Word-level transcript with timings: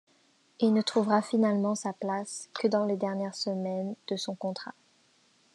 Il 0.59 0.73
ne 0.73 0.81
trouvera 0.81 1.21
finalement 1.21 1.75
sa 1.75 1.93
place 1.93 2.49
que 2.55 2.67
dans 2.67 2.85
les 2.85 2.97
dernières 2.97 3.35
semaines 3.35 3.93
de 4.07 4.15
son 4.17 4.33
contrat. 4.33 4.73